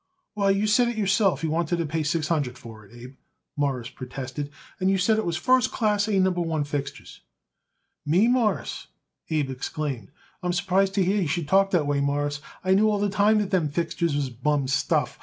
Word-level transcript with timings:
"Why, 0.33 0.49
you 0.49 0.65
say 0.65 0.89
it 0.89 0.97
yourself 0.97 1.43
you 1.43 1.51
wanted 1.51 1.77
to 1.77 1.85
pay 1.85 2.01
six 2.01 2.27
hundred 2.27 2.57
for 2.57 2.83
it, 2.83 2.91
Abe," 2.91 3.17
Morris 3.55 3.91
protested, 3.91 4.49
"and 4.79 4.89
you 4.89 4.97
said 4.97 5.19
it 5.19 5.27
was 5.27 5.37
first 5.37 5.71
class, 5.71 6.07
A 6.07 6.19
Number 6.19 6.41
One 6.41 6.63
fixtures." 6.63 7.21
"Me, 8.03 8.27
Mawruss!" 8.27 8.87
Abe 9.29 9.51
exclaimed. 9.51 10.09
"I'm 10.41 10.53
surprised 10.53 10.95
to 10.95 11.03
hear 11.05 11.21
you 11.21 11.27
should 11.27 11.47
talk 11.47 11.69
that 11.69 11.85
way, 11.85 12.01
Mawruss. 12.01 12.41
I 12.65 12.73
knew 12.73 12.89
all 12.89 12.97
the 12.97 13.11
time 13.11 13.37
that 13.41 13.51
them 13.51 13.69
fixtures 13.69 14.15
was 14.15 14.31
bum 14.31 14.67
stuff. 14.67 15.19